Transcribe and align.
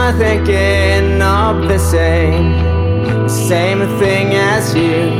I 0.00 0.12
thinking 0.12 1.20
of 1.20 1.68
the 1.68 1.78
same, 1.78 3.28
same 3.28 3.80
thing 3.98 4.32
as 4.34 4.74
you? 4.74 5.10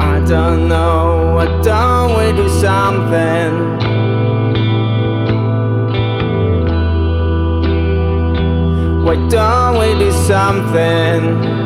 I 0.00 0.24
don't 0.24 0.68
know, 0.68 1.34
why 1.34 1.46
don't 1.62 2.10
we 2.16 2.26
do 2.40 2.48
something? 2.48 3.52
Why 9.04 9.16
don't 9.28 9.78
we 9.80 9.98
do 9.98 10.12
something? 10.12 11.63